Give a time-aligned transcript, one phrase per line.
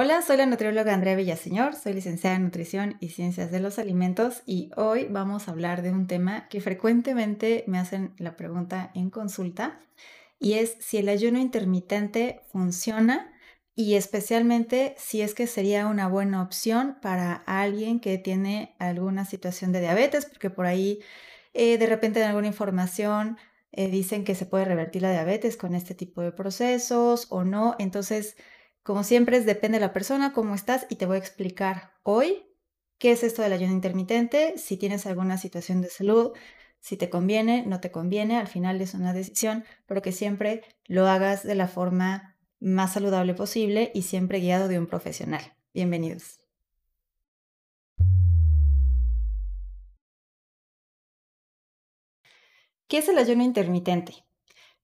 [0.00, 4.44] Hola, soy la nutrióloga Andrea Villaseñor, soy licenciada en Nutrición y Ciencias de los Alimentos
[4.46, 9.10] y hoy vamos a hablar de un tema que frecuentemente me hacen la pregunta en
[9.10, 9.80] consulta
[10.38, 13.32] y es si el ayuno intermitente funciona
[13.74, 19.72] y especialmente si es que sería una buena opción para alguien que tiene alguna situación
[19.72, 21.00] de diabetes, porque por ahí
[21.54, 23.36] eh, de repente en alguna información
[23.72, 27.74] eh, dicen que se puede revertir la diabetes con este tipo de procesos o no.
[27.80, 28.36] Entonces,
[28.82, 32.46] como siempre, depende de la persona, cómo estás y te voy a explicar hoy
[32.98, 36.32] qué es esto del ayuno intermitente, si tienes alguna situación de salud,
[36.80, 41.06] si te conviene, no te conviene, al final es una decisión, pero que siempre lo
[41.08, 45.54] hagas de la forma más saludable posible y siempre guiado de un profesional.
[45.74, 46.40] Bienvenidos.
[52.88, 54.27] ¿Qué es el ayuno intermitente?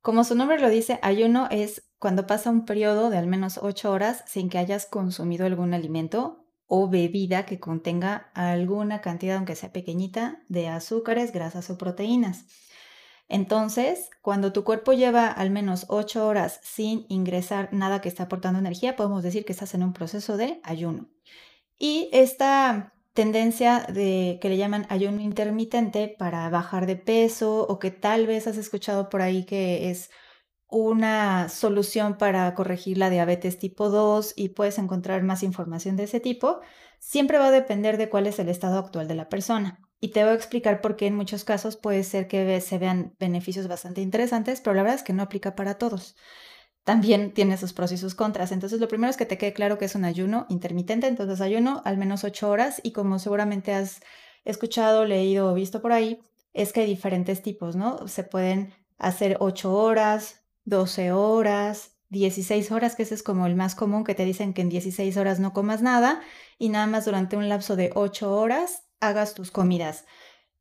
[0.05, 3.91] Como su nombre lo dice, ayuno es cuando pasa un periodo de al menos 8
[3.91, 9.73] horas sin que hayas consumido algún alimento o bebida que contenga alguna cantidad, aunque sea
[9.73, 12.45] pequeñita, de azúcares, grasas o proteínas.
[13.31, 18.59] Entonces, cuando tu cuerpo lleva al menos 8 horas sin ingresar nada que está aportando
[18.59, 21.09] energía, podemos decir que estás en un proceso de ayuno.
[21.79, 27.91] Y esta tendencia de que le llaman ayuno intermitente para bajar de peso o que
[27.91, 30.11] tal vez has escuchado por ahí que es
[30.69, 36.19] una solución para corregir la diabetes tipo 2 y puedes encontrar más información de ese
[36.21, 36.61] tipo,
[36.99, 39.81] siempre va a depender de cuál es el estado actual de la persona.
[40.01, 43.15] Y te voy a explicar por qué en muchos casos puede ser que se vean
[43.21, 46.17] beneficios bastante interesantes, pero la verdad es que no aplica para todos.
[46.85, 48.53] También tiene sus pros y sus contras.
[48.53, 51.07] Entonces, lo primero es que te quede claro que es un ayuno intermitente.
[51.07, 54.01] Entonces, ayuno al menos 8 horas y como seguramente has
[54.45, 56.21] escuchado, leído o visto por ahí,
[56.53, 58.07] es que hay diferentes tipos, ¿no?
[58.07, 63.75] Se pueden hacer 8 horas, 12 horas, 16 horas, que ese es como el más
[63.75, 66.21] común, que te dicen que en 16 horas no comas nada
[66.59, 70.05] y nada más durante un lapso de 8 horas hagas tus comidas.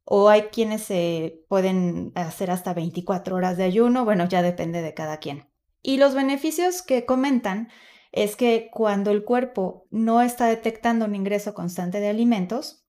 [0.06, 4.94] O hay quienes se pueden hacer hasta 24 horas de ayuno, bueno, ya depende de
[4.94, 5.53] cada quien.
[5.84, 7.70] Y los beneficios que comentan
[8.12, 12.88] es que cuando el cuerpo no está detectando un ingreso constante de alimentos,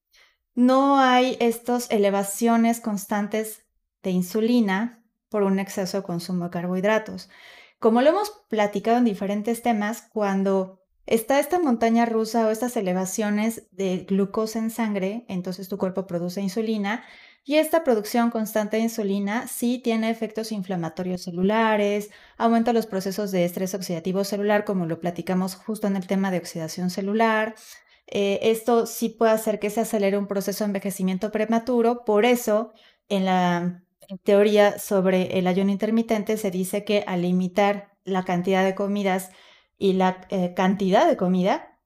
[0.54, 3.66] no hay estas elevaciones constantes
[4.02, 7.28] de insulina por un exceso de consumo de carbohidratos.
[7.80, 13.68] Como lo hemos platicado en diferentes temas, cuando Está esta montaña rusa o estas elevaciones
[13.72, 17.04] de glucosa en sangre, entonces tu cuerpo produce insulina
[17.44, 23.44] y esta producción constante de insulina sí tiene efectos inflamatorios celulares, aumenta los procesos de
[23.44, 27.54] estrés oxidativo celular, como lo platicamos justo en el tema de oxidación celular.
[28.06, 32.72] Eh, esto sí puede hacer que se acelere un proceso de envejecimiento prematuro, por eso
[33.08, 33.82] en la
[34.22, 39.30] teoría sobre el ayuno intermitente se dice que al limitar la cantidad de comidas
[39.76, 41.78] y la eh, cantidad de comida,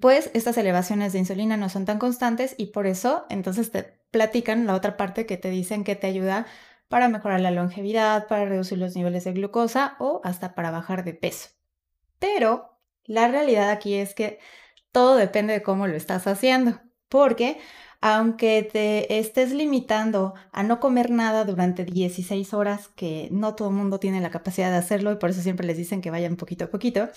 [0.00, 4.66] pues estas elevaciones de insulina no son tan constantes y por eso entonces te platican
[4.66, 6.46] la otra parte que te dicen que te ayuda
[6.88, 11.14] para mejorar la longevidad, para reducir los niveles de glucosa o hasta para bajar de
[11.14, 11.50] peso.
[12.18, 14.38] Pero la realidad aquí es que
[14.92, 17.58] todo depende de cómo lo estás haciendo, porque
[18.00, 23.74] aunque te estés limitando a no comer nada durante 16 horas, que no todo el
[23.74, 26.66] mundo tiene la capacidad de hacerlo y por eso siempre les dicen que vayan poquito
[26.66, 27.08] a poquito,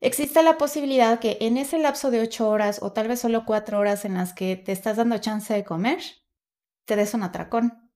[0.00, 3.78] existe la posibilidad que en ese lapso de 8 horas o tal vez solo 4
[3.78, 6.00] horas en las que te estás dando chance de comer,
[6.84, 7.90] te des un atracón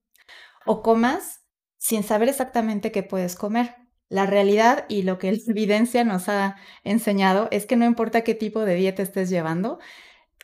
[0.66, 1.40] o comas
[1.78, 3.76] sin saber exactamente qué puedes comer.
[4.08, 8.34] La realidad y lo que la evidencia nos ha enseñado es que no importa qué
[8.34, 9.78] tipo de dieta estés llevando,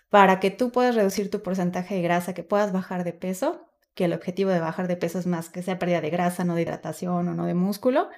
[0.08, 4.04] para que tú puedas reducir tu porcentaje de grasa, que puedas bajar de peso, que
[4.04, 6.62] el objetivo de bajar de peso es más que sea pérdida de grasa, no de
[6.62, 8.08] hidratación o no de músculo,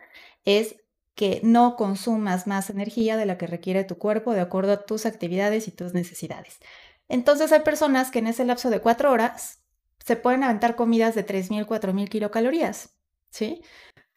[0.44, 0.76] es
[1.18, 5.04] que no consumas más energía de la que requiere tu cuerpo de acuerdo a tus
[5.04, 6.60] actividades y tus necesidades.
[7.08, 9.58] Entonces hay personas que en ese lapso de cuatro horas
[9.98, 12.90] se pueden aventar comidas de 3.000, 4.000 kilocalorías,
[13.30, 13.62] ¿sí?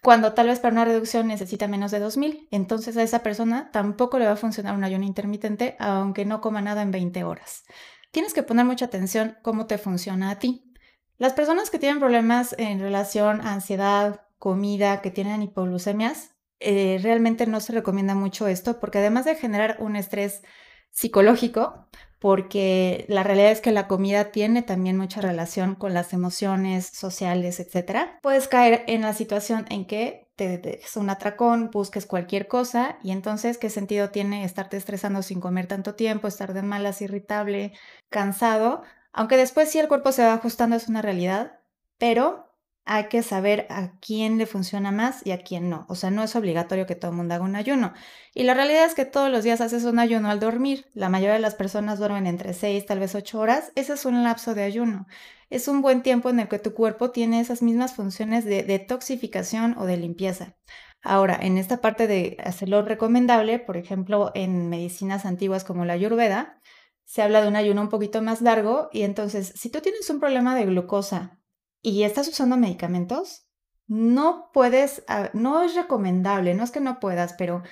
[0.03, 2.49] cuando tal vez para una reducción necesita menos de 2000.
[2.51, 6.61] Entonces a esa persona tampoco le va a funcionar un ayuno intermitente aunque no coma
[6.61, 7.63] nada en 20 horas.
[8.11, 10.71] Tienes que poner mucha atención cómo te funciona a ti.
[11.17, 17.47] Las personas que tienen problemas en relación a ansiedad, comida, que tienen hipoglucemias, eh, realmente
[17.47, 20.43] no se recomienda mucho esto porque además de generar un estrés
[20.91, 21.87] psicológico,
[22.19, 27.59] porque la realidad es que la comida tiene también mucha relación con las emociones sociales,
[27.59, 28.19] etc.
[28.21, 33.11] Puedes caer en la situación en que te des un atracón, busques cualquier cosa y
[33.11, 37.73] entonces, ¿qué sentido tiene estarte estresando sin comer tanto tiempo, estar de malas, irritable,
[38.09, 38.83] cansado?
[39.13, 41.59] Aunque después sí el cuerpo se va ajustando, es una realidad,
[41.97, 42.50] pero
[42.85, 45.85] hay que saber a quién le funciona más y a quién no.
[45.87, 47.93] O sea, no es obligatorio que todo el mundo haga un ayuno.
[48.33, 50.89] Y la realidad es que todos los días haces un ayuno al dormir.
[50.93, 53.71] La mayoría de las personas duermen entre 6, tal vez 8 horas.
[53.75, 55.07] Ese es un lapso de ayuno.
[55.49, 59.75] Es un buen tiempo en el que tu cuerpo tiene esas mismas funciones de detoxificación
[59.77, 60.55] o de limpieza.
[61.03, 66.59] Ahora, en esta parte de hacerlo recomendable, por ejemplo, en medicinas antiguas como la ayurveda,
[67.05, 70.19] se habla de un ayuno un poquito más largo y entonces, si tú tienes un
[70.19, 71.40] problema de glucosa
[71.81, 73.47] y estás usando medicamentos,
[73.87, 77.63] no puedes, ah, no es recomendable, no es que no puedas, pero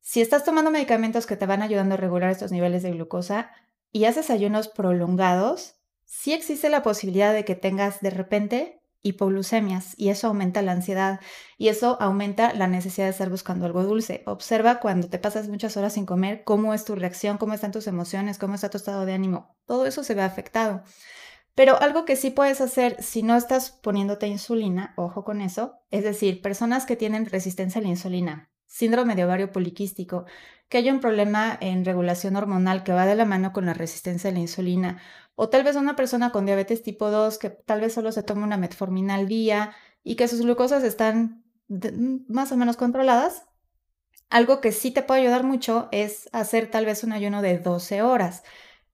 [0.00, 3.50] si estás tomando medicamentos que te van ayudando a regular estos niveles de glucosa
[3.92, 10.08] y haces ayunos prolongados, sí existe la posibilidad de que tengas de repente hipoglucemias y
[10.08, 11.20] eso aumenta la ansiedad
[11.58, 14.22] y eso aumenta la necesidad de estar buscando algo dulce.
[14.26, 17.86] Observa cuando te pasas muchas horas sin comer cómo es tu reacción, cómo están tus
[17.86, 19.56] emociones, cómo está tu estado de ánimo.
[19.66, 20.82] Todo eso se ve afectado.
[21.54, 26.02] Pero algo que sí puedes hacer si no estás poniéndote insulina, ojo con eso, es
[26.02, 30.24] decir, personas que tienen resistencia a la insulina, síndrome de ovario poliquístico,
[30.68, 34.30] que hay un problema en regulación hormonal que va de la mano con la resistencia
[34.30, 35.02] a la insulina,
[35.34, 38.44] o tal vez una persona con diabetes tipo 2 que tal vez solo se toma
[38.44, 41.44] una metformina al día y que sus glucosas están
[42.28, 43.44] más o menos controladas,
[44.30, 48.00] algo que sí te puede ayudar mucho es hacer tal vez un ayuno de 12
[48.00, 48.42] horas.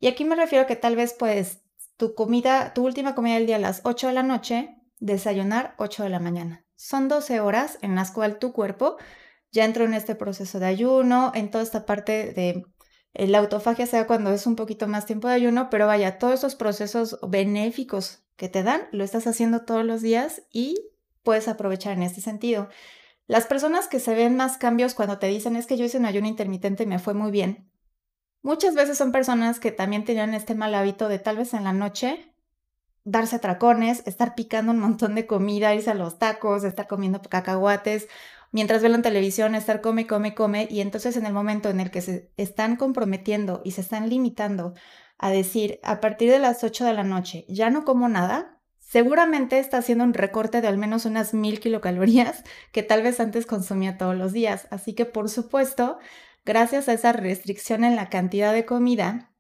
[0.00, 1.60] Y aquí me refiero a que tal vez puedes
[1.99, 6.05] tu comida, tu última comida del día a las 8 de la noche, desayunar 8
[6.05, 6.65] de la mañana.
[6.77, 8.97] Son 12 horas en las cuales tu cuerpo
[9.50, 12.65] ya entró en este proceso de ayuno, en toda esta parte de
[13.15, 16.35] eh, la autofagia sea cuando es un poquito más tiempo de ayuno, pero vaya, todos
[16.35, 20.77] esos procesos benéficos que te dan, lo estás haciendo todos los días y
[21.25, 22.69] puedes aprovechar en este sentido.
[23.27, 26.06] Las personas que se ven más cambios cuando te dicen es que yo hice un
[26.06, 27.69] ayuno intermitente y me fue muy bien,
[28.43, 31.73] Muchas veces son personas que también tenían este mal hábito de tal vez en la
[31.73, 32.32] noche
[33.05, 38.06] darse atracones, estar picando un montón de comida, irse a los tacos, estar comiendo cacahuates,
[38.52, 41.90] mientras ven la televisión, estar come, come, come, y entonces en el momento en el
[41.90, 44.75] que se están comprometiendo y se están limitando
[45.19, 49.58] a decir a partir de las 8 de la noche ya no como nada, seguramente
[49.58, 53.99] está haciendo un recorte de al menos unas mil kilocalorías que tal vez antes consumía
[53.99, 54.69] todos los días.
[54.70, 55.99] Así que por supuesto
[56.49, 59.35] gracias a esa restricción en la cantidad de comida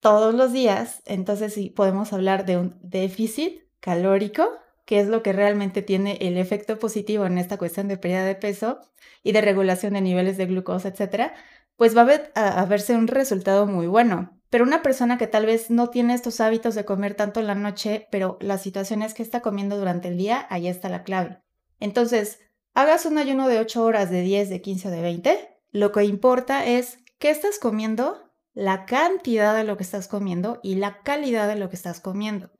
[0.00, 4.48] todos los días, entonces sí podemos hablar de un déficit calórico,
[4.86, 8.34] que es lo que realmente tiene el efecto positivo en esta cuestión de pérdida de
[8.34, 8.80] peso
[9.22, 11.34] y de regulación de niveles de glucosa, etcétera,
[11.76, 14.40] pues va a, verse un resultado muy bueno.
[14.48, 17.54] Pero una persona que tal vez no tiene estos hábitos de comer tanto en la
[17.54, 21.42] noche, pero la situación es que está comiendo durante el día, ahí está la clave.
[21.78, 22.40] Entonces,
[22.72, 26.04] hagas un ayuno de 8 horas, de 10, de 15 o de 20, lo que
[26.04, 31.46] importa es qué estás comiendo, la cantidad de lo que estás comiendo y la calidad
[31.48, 32.50] de lo que estás comiendo.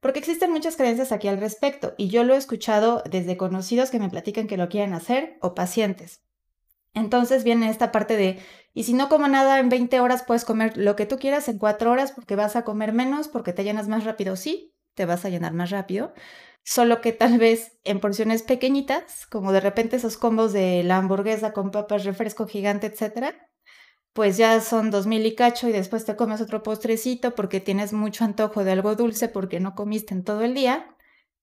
[0.00, 3.98] Porque existen muchas creencias aquí al respecto y yo lo he escuchado desde conocidos que
[3.98, 6.22] me platican que lo quieren hacer o pacientes.
[6.94, 8.38] Entonces viene esta parte de,
[8.72, 11.58] y si no como nada en 20 horas puedes comer lo que tú quieras en
[11.58, 15.24] 4 horas porque vas a comer menos, porque te llenas más rápido, sí, te vas
[15.24, 16.14] a llenar más rápido,
[16.64, 21.52] solo que tal vez en porciones pequeñitas, como de repente esos combos de la hamburguesa
[21.52, 23.50] con papas, refresco gigante, etcétera,
[24.14, 27.92] pues ya son dos mil y cacho y después te comes otro postrecito porque tienes
[27.92, 30.90] mucho antojo de algo dulce porque no comiste en todo el día.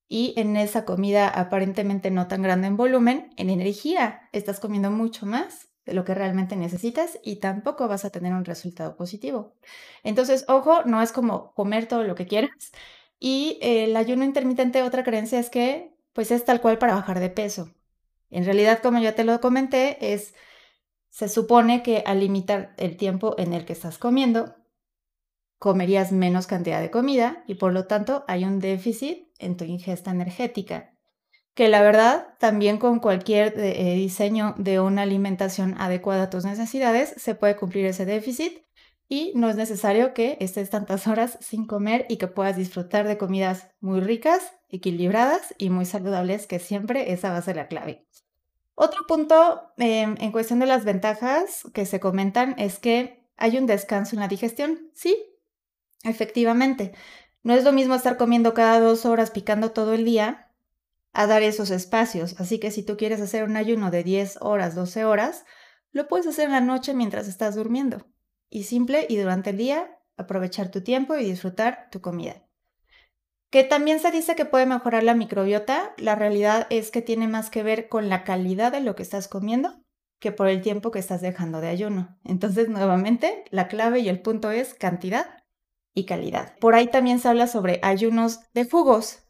[0.08, 5.24] Y en esa comida aparentemente no tan grande en volumen, en energía, estás comiendo mucho
[5.26, 9.54] más de lo que realmente necesitas y tampoco vas a tener un resultado positivo.
[10.02, 12.72] Entonces, ojo, no es como comer todo lo que quieras,
[13.24, 17.30] y el ayuno intermitente, otra creencia es que pues es tal cual para bajar de
[17.30, 17.72] peso.
[18.30, 20.34] En realidad, como ya te lo comenté, es
[21.08, 24.56] se supone que al limitar el tiempo en el que estás comiendo,
[25.60, 30.10] comerías menos cantidad de comida y por lo tanto hay un déficit en tu ingesta
[30.10, 30.92] energética.
[31.54, 37.14] Que la verdad, también con cualquier eh, diseño de una alimentación adecuada a tus necesidades,
[37.18, 38.64] se puede cumplir ese déficit
[39.12, 43.18] y no es necesario que estés tantas horas sin comer y que puedas disfrutar de
[43.18, 48.06] comidas muy ricas, equilibradas y muy saludables, que siempre esa va a ser la clave.
[48.74, 53.66] Otro punto em, en cuestión de las ventajas que se comentan es que hay un
[53.66, 54.90] descanso en la digestión.
[54.94, 55.14] Sí,
[56.04, 56.94] efectivamente.
[57.42, 60.48] No es lo mismo estar comiendo cada dos horas picando todo el día
[61.12, 62.34] a dar esos espacios.
[62.40, 65.44] Así que si tú quieres hacer un ayuno de 10 horas, 12 horas,
[65.90, 68.06] lo puedes hacer en la noche mientras estás durmiendo
[68.52, 72.46] y simple y durante el día aprovechar tu tiempo y disfrutar tu comida.
[73.50, 77.50] Que también se dice que puede mejorar la microbiota, la realidad es que tiene más
[77.50, 79.82] que ver con la calidad de lo que estás comiendo
[80.18, 82.16] que por el tiempo que estás dejando de ayuno.
[82.24, 85.42] Entonces, nuevamente, la clave y el punto es cantidad
[85.94, 86.56] y calidad.
[86.60, 89.24] Por ahí también se habla sobre ayunos de jugos,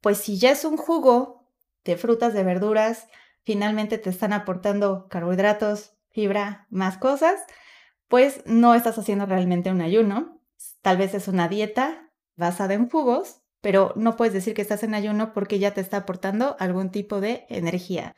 [0.00, 1.50] pues si ya es un jugo
[1.82, 3.08] de frutas, de verduras,
[3.42, 7.40] finalmente te están aportando carbohidratos, fibra, más cosas,
[8.08, 10.40] pues no estás haciendo realmente un ayuno.
[10.82, 14.94] Tal vez es una dieta basada en jugos, pero no puedes decir que estás en
[14.94, 18.14] ayuno porque ya te está aportando algún tipo de energía.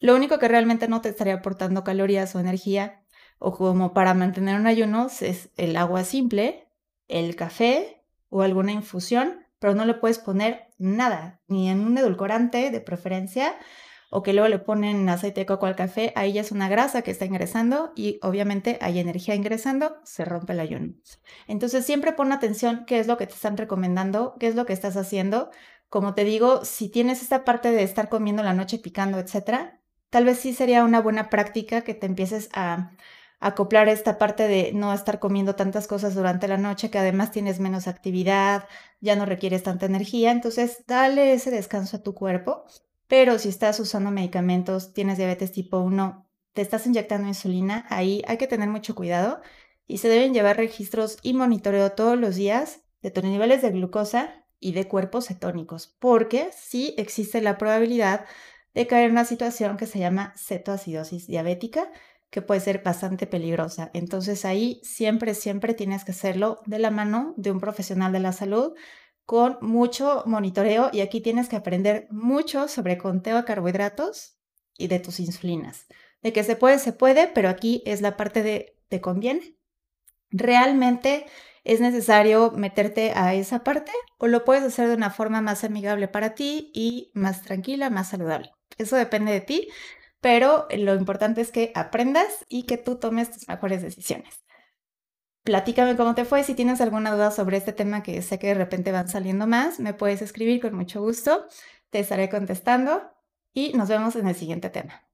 [0.00, 3.04] Lo único que realmente no te estaría aportando calorías o energía
[3.38, 6.68] o como para mantener un ayuno es el agua simple,
[7.06, 12.70] el café o alguna infusión, pero no le puedes poner nada, ni en un edulcorante
[12.70, 13.54] de preferencia,
[14.10, 17.02] o que luego le ponen aceite de coco al café, ahí ya es una grasa
[17.02, 20.94] que está ingresando y obviamente hay energía ingresando, se rompe el ayuno.
[21.46, 24.72] Entonces siempre pon atención qué es lo que te están recomendando, qué es lo que
[24.72, 25.50] estás haciendo.
[25.88, 30.24] Como te digo, si tienes esta parte de estar comiendo la noche picando, etcétera, tal
[30.24, 32.92] vez sí sería una buena práctica que te empieces a
[33.40, 37.60] acoplar esta parte de no estar comiendo tantas cosas durante la noche, que además tienes
[37.60, 38.68] menos actividad,
[39.00, 42.64] ya no requieres tanta energía, entonces dale ese descanso a tu cuerpo.
[43.08, 48.36] Pero si estás usando medicamentos, tienes diabetes tipo 1, te estás inyectando insulina, ahí hay
[48.36, 49.40] que tener mucho cuidado
[49.86, 54.44] y se deben llevar registros y monitoreo todos los días de tus niveles de glucosa
[54.60, 58.26] y de cuerpos cetónicos, porque sí existe la probabilidad
[58.74, 61.90] de caer en una situación que se llama cetoacidosis diabética,
[62.30, 63.90] que puede ser bastante peligrosa.
[63.94, 68.32] Entonces ahí siempre, siempre tienes que hacerlo de la mano de un profesional de la
[68.32, 68.74] salud
[69.28, 74.38] con mucho monitoreo y aquí tienes que aprender mucho sobre conteo de carbohidratos
[74.78, 75.84] y de tus insulinas.
[76.22, 79.58] De que se puede, se puede, pero aquí es la parte de te conviene.
[80.30, 81.26] ¿Realmente
[81.62, 86.08] es necesario meterte a esa parte o lo puedes hacer de una forma más amigable
[86.08, 88.50] para ti y más tranquila, más saludable?
[88.78, 89.68] Eso depende de ti
[90.20, 94.42] pero lo importante es que aprendas y que tú tomes tus mejores decisiones.
[95.48, 96.44] Platícame cómo te fue.
[96.44, 99.80] Si tienes alguna duda sobre este tema que sé que de repente van saliendo más,
[99.80, 101.46] me puedes escribir con mucho gusto.
[101.88, 103.00] Te estaré contestando
[103.54, 105.08] y nos vemos en el siguiente tema.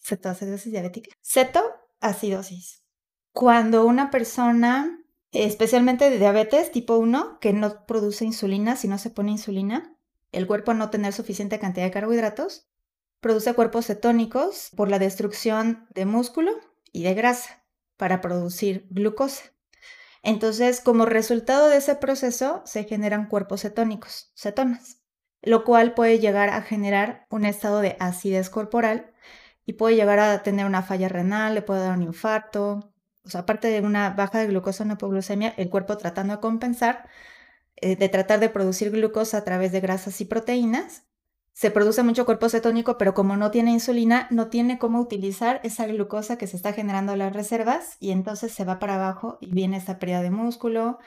[0.00, 1.10] Cetoacidosis diabética.
[1.20, 2.84] Cetoacidosis.
[3.32, 9.10] Cuando una persona, especialmente de diabetes tipo 1, que no produce insulina, si no se
[9.10, 9.96] pone insulina,
[10.30, 12.68] el cuerpo no tener suficiente cantidad de carbohidratos,
[13.18, 16.52] Produce cuerpos cetónicos por la destrucción de músculo
[16.90, 17.59] y de grasa
[18.00, 19.52] para producir glucosa.
[20.22, 25.02] Entonces, como resultado de ese proceso, se generan cuerpos cetónicos, cetonas,
[25.42, 29.12] lo cual puede llegar a generar un estado de acidez corporal
[29.66, 32.94] y puede llegar a tener una falla renal, le puede dar un infarto.
[33.22, 37.06] O sea, aparte de una baja de glucosa, una hipoglucemia, el cuerpo tratando de compensar,
[37.76, 41.04] eh, de tratar de producir glucosa a través de grasas y proteínas,
[41.52, 45.86] se produce mucho cuerpo cetónico, pero como no tiene insulina, no tiene cómo utilizar esa
[45.86, 49.52] glucosa que se está generando en las reservas y entonces se va para abajo y
[49.52, 50.98] viene esta pérdida de músculo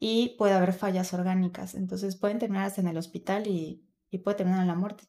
[0.00, 1.74] y puede haber fallas orgánicas.
[1.74, 5.04] Entonces pueden terminar hasta en el hospital y, y puede terminar en la muerte.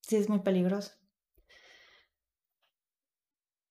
[0.00, 0.92] Sí, es muy peligroso.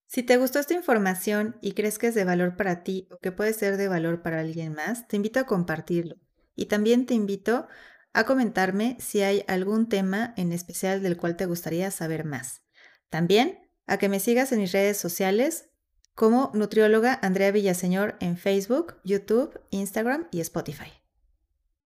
[0.08, 3.34] Si te gustó esta información y crees que es de valor para ti o que
[3.34, 6.16] puede ser de valor para alguien más, te invito a compartirlo.
[6.56, 7.68] Y también te invito
[8.15, 12.62] a comentarme si hay algún tema en especial del cual te gustaría saber más.
[13.10, 15.69] También a que me sigas en mis redes sociales
[16.15, 21.04] como nutrióloga Andrea Villaseñor en Facebook, YouTube, Instagram y Spotify.